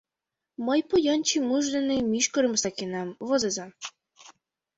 —Мый 0.67 0.79
поян 0.89 1.21
Чимуш 1.27 1.65
дене 1.75 1.97
мӱшкырым 2.11 2.55
сакенам, 2.63 3.09
возыза. 3.27 3.67